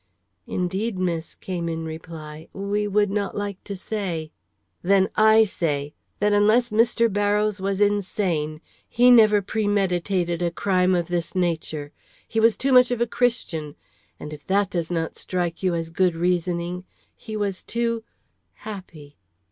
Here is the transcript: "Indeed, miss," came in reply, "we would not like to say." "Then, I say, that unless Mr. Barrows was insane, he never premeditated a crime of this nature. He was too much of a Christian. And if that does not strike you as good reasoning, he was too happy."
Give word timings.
"Indeed, 0.47 0.97
miss," 0.97 1.35
came 1.35 1.69
in 1.69 1.85
reply, 1.85 2.47
"we 2.53 2.87
would 2.87 3.11
not 3.11 3.37
like 3.37 3.63
to 3.65 3.75
say." 3.77 4.31
"Then, 4.81 5.09
I 5.15 5.43
say, 5.43 5.93
that 6.17 6.33
unless 6.33 6.71
Mr. 6.71 7.05
Barrows 7.13 7.61
was 7.61 7.79
insane, 7.79 8.61
he 8.89 9.11
never 9.11 9.43
premeditated 9.43 10.41
a 10.41 10.49
crime 10.49 10.95
of 10.95 11.05
this 11.07 11.35
nature. 11.35 11.91
He 12.27 12.39
was 12.39 12.57
too 12.57 12.73
much 12.73 12.89
of 12.89 12.99
a 12.99 13.05
Christian. 13.05 13.75
And 14.19 14.33
if 14.33 14.43
that 14.47 14.71
does 14.71 14.91
not 14.91 15.15
strike 15.15 15.61
you 15.61 15.75
as 15.75 15.91
good 15.91 16.15
reasoning, 16.15 16.83
he 17.15 17.37
was 17.37 17.61
too 17.61 18.03
happy." 18.53 19.19